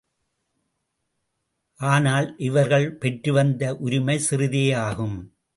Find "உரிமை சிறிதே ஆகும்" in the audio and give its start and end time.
3.75-5.17